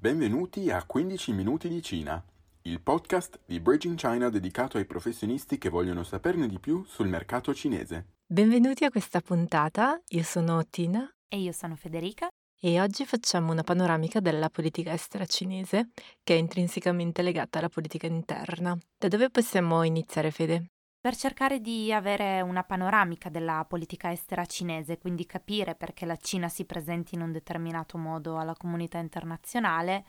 [0.00, 2.24] Benvenuti a 15 minuti di Cina,
[2.62, 7.52] il podcast di Bridging China dedicato ai professionisti che vogliono saperne di più sul mercato
[7.52, 8.06] cinese.
[8.26, 12.28] Benvenuti a questa puntata, io sono Tina e io sono Federica
[12.58, 15.90] e oggi facciamo una panoramica della politica estera cinese
[16.22, 18.74] che è intrinsecamente legata alla politica interna.
[18.96, 20.64] Da dove possiamo iniziare Fede?
[21.00, 26.50] Per cercare di avere una panoramica della politica estera cinese, quindi capire perché la Cina
[26.50, 30.04] si presenti in un determinato modo alla comunità internazionale,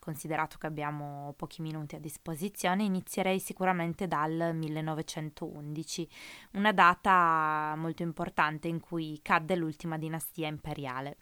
[0.00, 6.08] considerato che abbiamo pochi minuti a disposizione, inizierei sicuramente dal 1911,
[6.52, 11.18] una data molto importante in cui cadde l'ultima dinastia imperiale.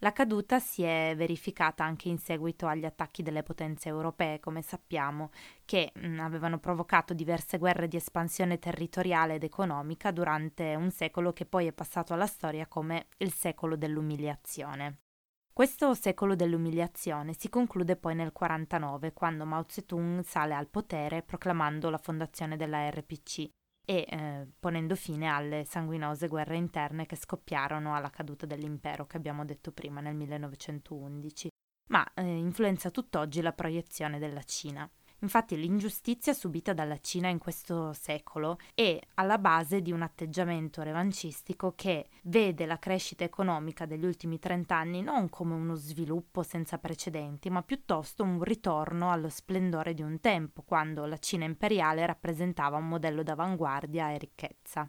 [0.00, 5.30] La caduta si è verificata anche in seguito agli attacchi delle potenze europee, come sappiamo,
[5.64, 11.32] che mh, mm, avevano provocato diverse guerre di espansione territoriale ed economica durante un secolo
[11.32, 14.98] che poi è passato alla storia come il secolo dell'umiliazione.
[15.52, 21.90] Questo secolo dell'umiliazione si conclude poi nel 49, quando Mao Zedong sale al potere proclamando
[21.90, 23.50] la fondazione della RPC,
[23.90, 29.46] e eh, ponendo fine alle sanguinose guerre interne che scoppiarono alla caduta dell'impero che abbiamo
[29.46, 31.48] detto prima nel 1911,
[31.88, 34.86] ma eh, influenza tutt'oggi la proiezione della Cina.
[35.20, 41.72] Infatti l'ingiustizia subita dalla Cina in questo secolo è alla base di un atteggiamento revancistico
[41.74, 47.62] che vede la crescita economica degli ultimi trent'anni non come uno sviluppo senza precedenti, ma
[47.62, 53.24] piuttosto un ritorno allo splendore di un tempo, quando la Cina imperiale rappresentava un modello
[53.24, 54.88] d'avanguardia e ricchezza.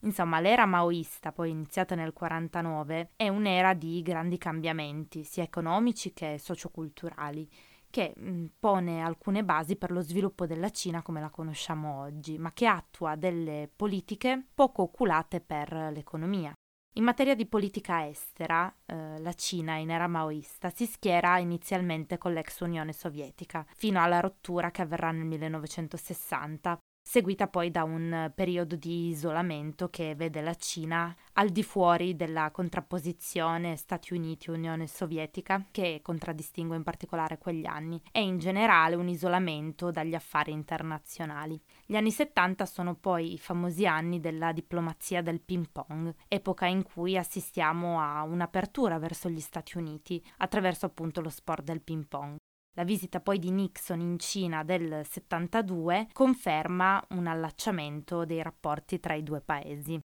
[0.00, 6.36] Insomma, l'era maoista, poi iniziata nel 49, è un'era di grandi cambiamenti, sia economici che
[6.38, 7.48] socioculturali
[7.94, 12.52] che mm, pone alcune basi per lo sviluppo della Cina come la conosciamo oggi, ma
[12.52, 16.52] che attua delle politiche poco oculate per l'economia.
[16.96, 22.32] In materia di politica estera, eh, la Cina in era maoista si schiera inizialmente con
[22.32, 26.76] l'ex Unione Sovietica, fino alla rottura che avverrà nel 1960,
[27.06, 32.50] seguita poi da un periodo di isolamento che vede la Cina al di fuori della
[32.50, 39.90] contrapposizione Stati Uniti-Unione Sovietica, che contraddistingue in particolare quegli anni, e in generale un isolamento
[39.90, 41.60] dagli affari internazionali.
[41.84, 46.82] Gli anni 70 sono poi i famosi anni della diplomazia del ping pong, epoca in
[46.82, 52.36] cui assistiamo a un'apertura verso gli Stati Uniti attraverso appunto lo sport del ping pong.
[52.76, 59.14] La visita poi di Nixon in Cina del 72 conferma un allacciamento dei rapporti tra
[59.14, 60.03] i due paesi.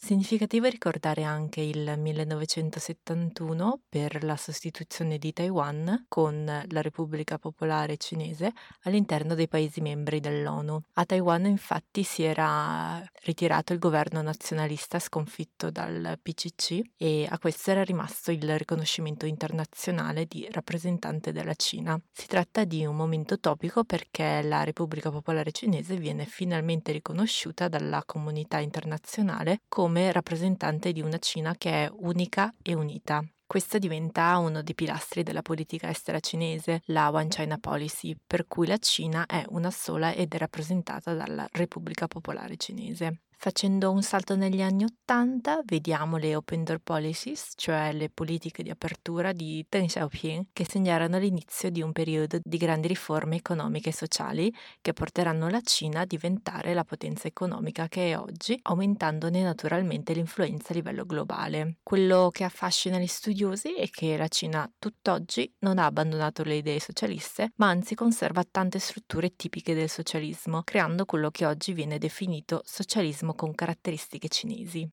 [0.00, 8.52] Significativo ricordare anche il 1971 per la sostituzione di Taiwan con la Repubblica Popolare Cinese
[8.84, 10.80] all'interno dei Paesi membri dell'ONU.
[10.94, 17.72] A Taiwan infatti si era ritirato il governo nazionalista sconfitto dal PCC e a questo
[17.72, 22.00] era rimasto il riconoscimento internazionale di rappresentante della Cina.
[22.12, 28.04] Si tratta di un momento topico perché la Repubblica Popolare Cinese viene finalmente riconosciuta dalla
[28.06, 33.24] comunità internazionale come come rappresentante di una Cina che è unica e unita.
[33.46, 38.66] Questa diventa uno dei pilastri della politica estera cinese, la One China Policy, per cui
[38.66, 43.20] la Cina è una sola ed è rappresentata dalla Repubblica Popolare Cinese.
[43.40, 48.70] Facendo un salto negli anni Ottanta, vediamo le Open Door Policies, cioè le politiche di
[48.70, 53.92] apertura di Deng Xiaoping, che segnarono l'inizio di un periodo di grandi riforme economiche e
[53.92, 60.14] sociali che porteranno la Cina a diventare la potenza economica che è oggi, aumentandone naturalmente
[60.14, 61.76] l'influenza a livello globale.
[61.84, 66.80] Quello che affascina gli studiosi è che la Cina tutt'oggi non ha abbandonato le idee
[66.80, 72.62] socialiste, ma anzi conserva tante strutture tipiche del socialismo, creando quello che oggi viene definito
[72.64, 74.88] socialismo turismo con caratteristiche cinesi.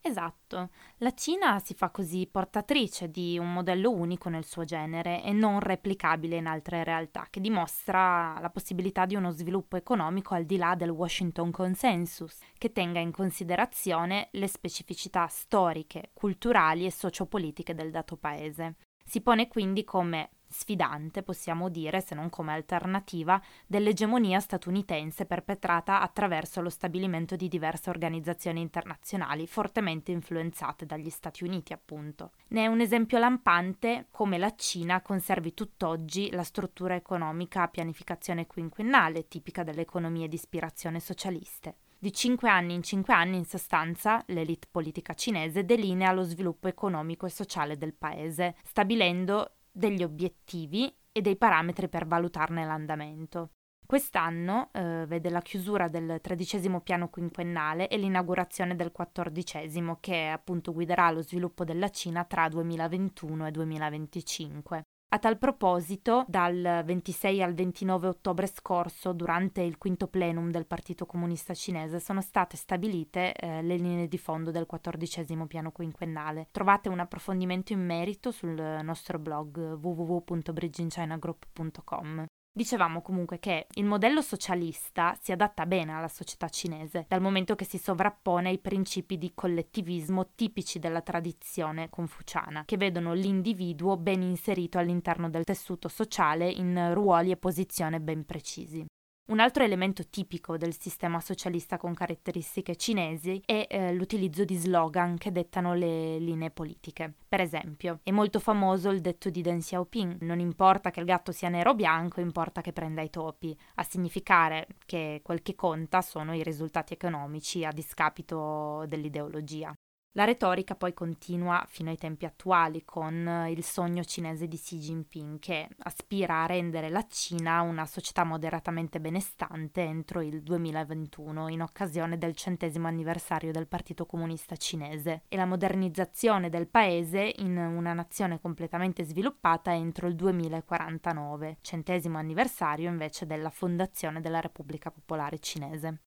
[0.00, 5.32] Esatto, la Cina si fa così portatrice di un modello unico nel suo genere e
[5.32, 10.58] non replicabile in altre realtà, che dimostra la possibilità di uno sviluppo economico al di
[10.58, 17.90] là del Washington Consensus, che tenga in considerazione le specificità storiche, culturali e sociopolitiche del
[17.90, 18.76] dato paese.
[19.04, 26.62] Si pone quindi come sfidante, possiamo dire, se non come alternativa, dell'egemonia statunitense perpetrata attraverso
[26.62, 32.32] lo stabilimento di diverse organizzazioni internazionali fortemente influenzate dagli Stati Uniti, appunto.
[32.48, 38.46] Ne è un esempio lampante come la Cina conservi tutt'oggi la struttura economica a pianificazione
[38.46, 41.76] quinquennale, tipica delle economie di ispirazione socialiste.
[41.98, 47.24] Di cinque anni in cinque anni, in sostanza, l'elite politica cinese delinea lo sviluppo economico
[47.24, 53.50] e sociale del paese, stabilendo degli obiettivi e dei parametri per valutarne l'andamento.
[53.86, 60.72] Quest'anno eh, vede la chiusura del tredicesimo piano quinquennale e l'inaugurazione del quattordicesimo che appunto
[60.72, 64.82] guiderà lo sviluppo della Cina tra 2021 e 2025.
[65.08, 71.06] A tal proposito, dal 26 al 29 ottobre scorso, durante il quinto plenum del Partito
[71.06, 76.48] Comunista Cinese, sono state stabilite eh, le linee di fondo del quattordicesimo piano quinquennale.
[76.50, 82.26] Trovate un approfondimento in merito sul nostro blog www.bridgeinchinagroup.com.
[82.56, 87.66] Dicevamo comunque che il modello socialista si adatta bene alla società cinese, dal momento che
[87.66, 94.78] si sovrappone ai principi di collettivismo tipici della tradizione confuciana, che vedono l'individuo ben inserito
[94.78, 98.86] all'interno del tessuto sociale in ruoli e posizioni ben precisi.
[99.28, 105.18] Un altro elemento tipico del sistema socialista con caratteristiche cinesi è eh, l'utilizzo di slogan
[105.18, 107.12] che dettano le linee politiche.
[107.28, 111.32] Per esempio, è molto famoso il detto di Deng Xiaoping: non importa che il gatto
[111.32, 116.02] sia nero o bianco, importa che prenda i topi, a significare che quel che conta
[116.02, 119.76] sono i risultati economici a discapito dell'ideologia.
[120.16, 125.38] La retorica poi continua fino ai tempi attuali con il sogno cinese di Xi Jinping
[125.38, 132.16] che aspira a rendere la Cina una società moderatamente benestante entro il 2021 in occasione
[132.16, 138.40] del centesimo anniversario del Partito Comunista Cinese e la modernizzazione del paese in una nazione
[138.40, 146.05] completamente sviluppata entro il 2049, centesimo anniversario invece della fondazione della Repubblica Popolare Cinese.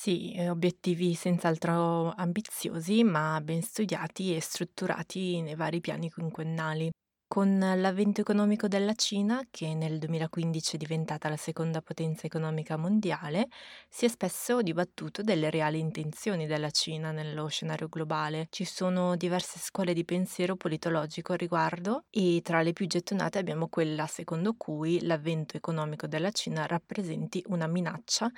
[0.00, 6.88] Sì, eh, obiettivi senz'altro ambiziosi, ma ben studiati e strutturati nei vari piani quinquennali.
[7.30, 13.48] Con l'avvento economico della Cina, che nel 2015 è diventata la seconda potenza economica mondiale,
[13.86, 18.46] si è spesso dibattuto delle reali intenzioni della Cina nello scenario globale.
[18.48, 23.68] Ci sono diverse scuole di pensiero politologico al riguardo e tra le più gettonate abbiamo
[23.68, 28.30] quella secondo cui l'avvento economico della Cina rappresenti una minaccia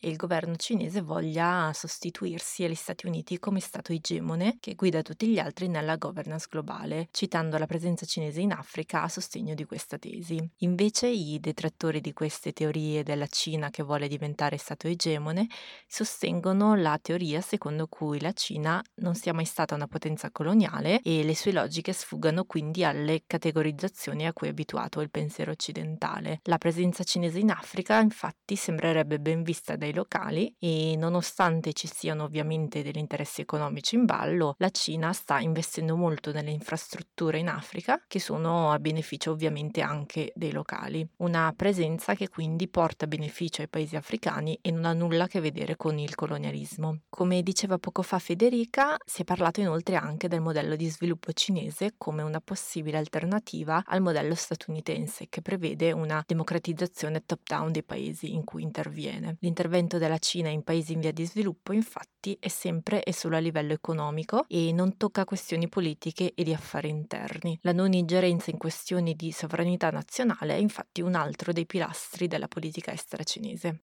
[0.00, 5.26] e il governo cinese voglia sostituirsi agli Stati Uniti come Stato egemone che guida tutti
[5.26, 9.64] gli altri nella governance globale, citando la presenza cinese cinese in Africa a sostegno di
[9.64, 10.38] questa tesi.
[10.58, 15.48] Invece i detrattori di queste teorie della Cina che vuole diventare stato egemone
[15.86, 21.24] sostengono la teoria secondo cui la Cina non sia mai stata una potenza coloniale e
[21.24, 26.40] le sue logiche sfuggano quindi alle categorizzazioni a cui è abituato il pensiero occidentale.
[26.44, 32.24] La presenza cinese in Africa infatti sembrerebbe ben vista dai locali e nonostante ci siano
[32.24, 38.02] ovviamente degli interessi economici in ballo, la Cina sta investendo molto nelle infrastrutture in Africa
[38.06, 41.06] che sono a beneficio ovviamente anche dei locali.
[41.18, 45.40] Una presenza che quindi porta beneficio ai paesi africani e non ha nulla a che
[45.40, 47.04] vedere con il colonialismo.
[47.08, 51.94] Come diceva poco fa Federica, si è parlato inoltre anche del modello di sviluppo cinese
[51.96, 58.44] come una possibile alternativa al modello statunitense che prevede una democratizzazione top-down dei paesi in
[58.44, 59.38] cui interviene.
[59.40, 63.38] L'intervento della Cina in paesi in via di sviluppo infatti è sempre e solo a
[63.38, 67.58] livello economico e non tocca questioni politiche e di affari interni.
[67.62, 72.48] La non ingerenza in questioni di sovranità nazionale è infatti un altro dei pilastri della
[72.48, 73.87] politica estera cinese.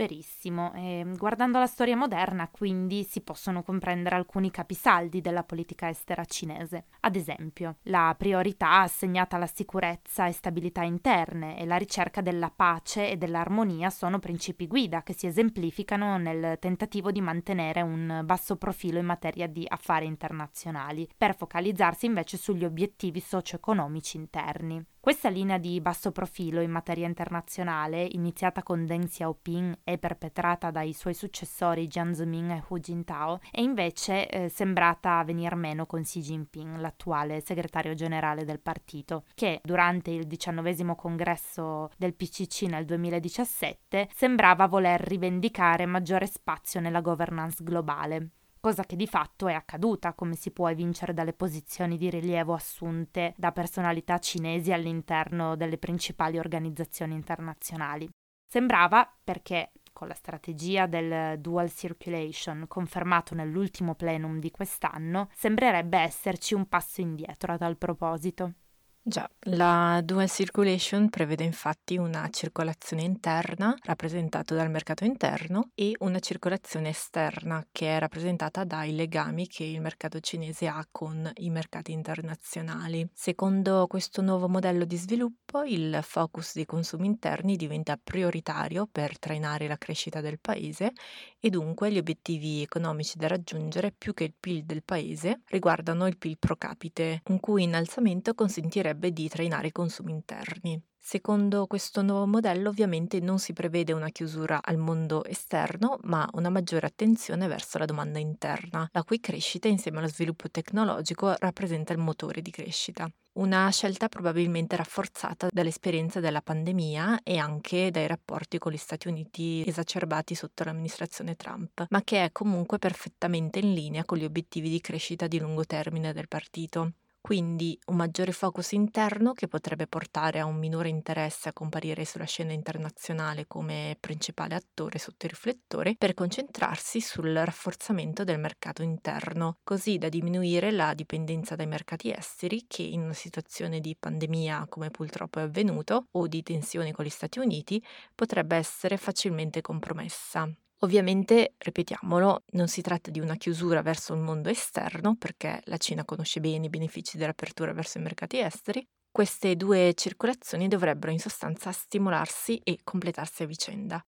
[0.00, 0.72] Verissimo.
[0.72, 6.86] E guardando la storia moderna, quindi, si possono comprendere alcuni capisaldi della politica estera cinese.
[7.00, 13.10] Ad esempio, la priorità assegnata alla sicurezza e stabilità interne e la ricerca della pace
[13.10, 18.98] e dell'armonia sono principi guida che si esemplificano nel tentativo di mantenere un basso profilo
[18.98, 24.82] in materia di affari internazionali, per focalizzarsi invece sugli obiettivi socio-economici interni.
[25.02, 30.92] Questa linea di basso profilo in materia internazionale, iniziata con Deng Xiaoping e perpetrata dai
[30.92, 36.20] suoi successori Jiang Zemin e Hu Jintao, è invece eh, sembrata venir meno con Xi
[36.20, 44.06] Jinping, l'attuale segretario generale del partito, che durante il diciannovesimo congresso del PCC nel 2017
[44.14, 50.36] sembrava voler rivendicare maggiore spazio nella governance globale cosa che di fatto è accaduta, come
[50.36, 57.14] si può evincere dalle posizioni di rilievo assunte da personalità cinesi all'interno delle principali organizzazioni
[57.14, 58.08] internazionali.
[58.46, 66.54] Sembrava perché con la strategia del dual circulation confermato nell'ultimo plenum di quest'anno, sembrerebbe esserci
[66.54, 68.54] un passo indietro a tal proposito.
[69.02, 76.18] Già, la dual circulation prevede infatti una circolazione interna rappresentata dal mercato interno e una
[76.18, 81.92] circolazione esterna che è rappresentata dai legami che il mercato cinese ha con i mercati
[81.92, 83.08] internazionali.
[83.14, 89.66] Secondo questo nuovo modello di sviluppo, il focus dei consumi interni diventa prioritario per trainare
[89.66, 90.92] la crescita del paese
[91.40, 96.18] e dunque gli obiettivi economici da raggiungere più che il PIL del paese riguardano il
[96.18, 100.82] PIL pro capite, un cui innalzamento consentirebbe permetterebbe di trainare i consumi interni.
[101.02, 106.50] Secondo questo nuovo modello ovviamente non si prevede una chiusura al mondo esterno, ma una
[106.50, 111.98] maggiore attenzione verso la domanda interna, la cui crescita insieme allo sviluppo tecnologico rappresenta il
[111.98, 113.10] motore di crescita.
[113.32, 119.64] Una scelta probabilmente rafforzata dall'esperienza della pandemia e anche dai rapporti con gli Stati Uniti
[119.66, 124.80] esacerbati sotto l'amministrazione Trump, ma che è comunque perfettamente in linea con gli obiettivi di
[124.80, 126.92] crescita di lungo termine del partito.
[127.22, 132.24] Quindi un maggiore focus interno che potrebbe portare a un minore interesse a comparire sulla
[132.24, 139.58] scena internazionale come principale attore sotto i riflettori per concentrarsi sul rafforzamento del mercato interno,
[139.62, 144.90] così da diminuire la dipendenza dai mercati esteri che in una situazione di pandemia come
[144.90, 147.82] purtroppo è avvenuto o di tensioni con gli Stati Uniti
[148.14, 150.50] potrebbe essere facilmente compromessa.
[150.82, 156.06] Ovviamente, ripetiamolo, non si tratta di una chiusura verso il mondo esterno, perché la Cina
[156.06, 158.82] conosce bene i benefici dell'apertura verso i mercati esteri.
[159.10, 164.04] Queste due circolazioni dovrebbero in sostanza stimolarsi e completarsi a vicenda.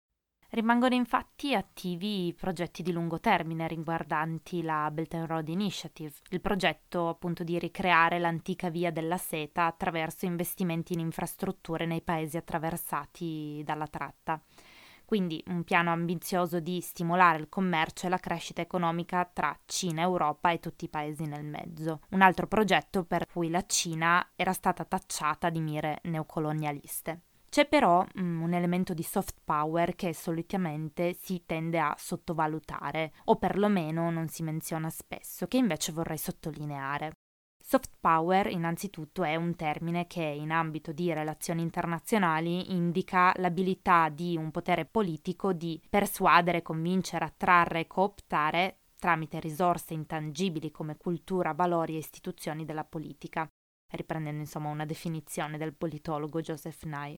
[0.51, 7.07] Rimangono infatti attivi progetti di lungo termine riguardanti la Belt and Road Initiative, il progetto
[7.07, 13.87] appunto di ricreare l'antica via della seta attraverso investimenti in infrastrutture nei paesi attraversati dalla
[13.87, 14.41] tratta.
[15.09, 20.51] Quindi un piano ambizioso di stimolare il commercio e la crescita economica tra Cina, Europa
[20.51, 22.01] e tutti i paesi nel mezzo.
[22.11, 27.21] Un altro progetto per cui la Cina era stata tacciata di mire neocolonialiste.
[27.49, 33.37] C'è però mm, un elemento di soft power che solitamente si tende a sottovalutare, o
[33.37, 37.13] perlomeno non si menziona spesso, che invece vorrei sottolineare.
[37.71, 44.35] Soft power innanzitutto è un termine che in ambito di relazioni internazionali indica l'abilità di
[44.35, 51.93] un potere politico di persuadere, convincere, attrarre e cooptare tramite risorse intangibili come cultura, valori
[51.93, 53.47] e istituzioni della politica,
[53.93, 57.17] riprendendo insomma una definizione del politologo Joseph Nye.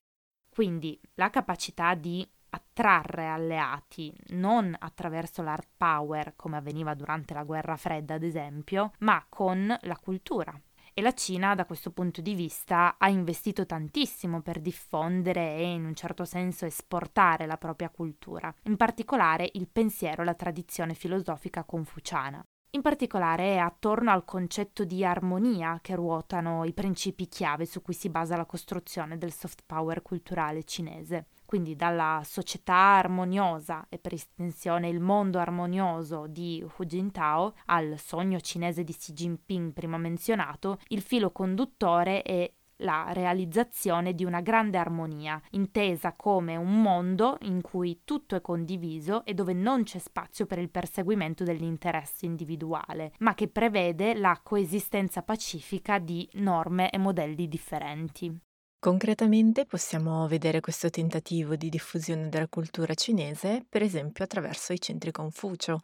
[0.50, 7.76] Quindi la capacità di attrarre alleati non attraverso l'hard power come avveniva durante la guerra
[7.76, 10.58] fredda ad esempio, ma con la cultura.
[10.94, 15.86] E la Cina da questo punto di vista ha investito tantissimo per diffondere e in
[15.86, 21.64] un certo senso esportare la propria cultura, in particolare il pensiero e la tradizione filosofica
[21.64, 22.42] confuciana.
[22.74, 27.94] In particolare è attorno al concetto di armonia che ruotano i principi chiave su cui
[27.94, 34.14] si basa la costruzione del soft power culturale cinese quindi dalla società armoniosa e per
[34.14, 40.78] estensione il mondo armonioso di Hu Jintao al sogno cinese di Xi Jinping prima menzionato,
[40.86, 47.60] il filo conduttore è la realizzazione di una grande armonia, intesa come un mondo in
[47.60, 53.34] cui tutto è condiviso e dove non c'è spazio per il perseguimento dell'interesse individuale, ma
[53.34, 58.40] che prevede la coesistenza pacifica di norme e modelli differenti.
[58.84, 65.12] Concretamente possiamo vedere questo tentativo di diffusione della cultura cinese, per esempio attraverso i centri
[65.12, 65.82] Confucio,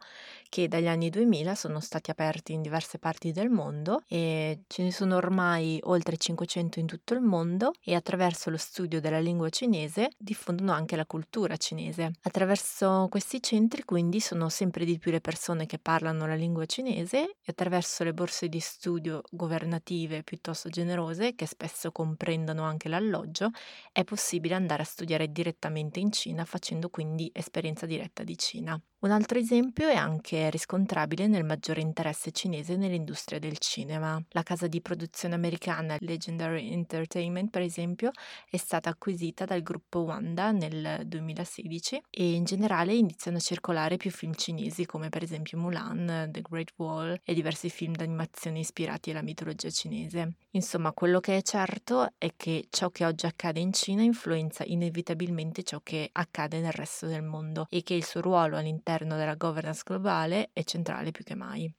[0.49, 4.91] che dagli anni 2000 sono stati aperti in diverse parti del mondo e ce ne
[4.91, 10.09] sono ormai oltre 500 in tutto il mondo e attraverso lo studio della lingua cinese
[10.17, 12.11] diffondono anche la cultura cinese.
[12.23, 17.17] Attraverso questi centri quindi sono sempre di più le persone che parlano la lingua cinese
[17.21, 23.51] e attraverso le borse di studio governative piuttosto generose che spesso comprendono anche l'alloggio,
[23.91, 28.81] è possibile andare a studiare direttamente in Cina facendo quindi esperienza diretta di Cina.
[29.01, 34.21] Un altro esempio è anche riscontrabile nel maggiore interesse cinese nell'industria del cinema.
[34.31, 38.11] La casa di produzione americana Legendary Entertainment, per esempio,
[38.49, 44.11] è stata acquisita dal gruppo Wanda nel 2016 e in generale iniziano a circolare più
[44.11, 49.21] film cinesi come per esempio Mulan, The Great Wall e diversi film d'animazione ispirati alla
[49.21, 50.33] mitologia cinese.
[50.53, 55.63] Insomma, quello che è certo è che ciò che oggi accade in Cina influenza inevitabilmente
[55.63, 59.34] ciò che accade nel resto del mondo e che il suo ruolo all'interno all'interno della
[59.34, 61.72] governance globale è centrale più che mai.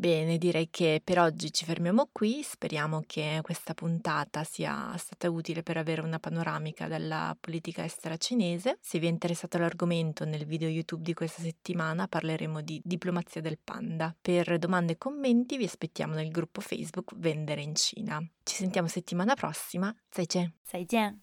[0.00, 5.64] Bene, direi che per oggi ci fermiamo qui, speriamo che questa puntata sia stata utile
[5.64, 8.78] per avere una panoramica della politica estera cinese.
[8.80, 13.58] Se vi è interessato l'argomento, nel video YouTube di questa settimana parleremo di diplomazia del
[13.58, 14.14] panda.
[14.20, 18.24] Per domande e commenti vi aspettiamo nel gruppo Facebook Vendere in Cina.
[18.44, 20.52] Ci sentiamo settimana prossima, 再见。
[20.62, 21.16] 再见。